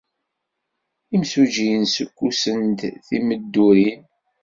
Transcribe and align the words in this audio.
Imsujjiyen 1.15 1.83
ssukkusen-d 1.87 2.79
timeddurin. 3.07 4.01